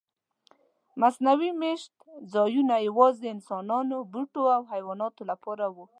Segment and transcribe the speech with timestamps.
[1.01, 1.93] مصنوعي میشت
[2.33, 5.77] ځایونه یواځې انسانانو، بوټو او حیواناتو لپاره و.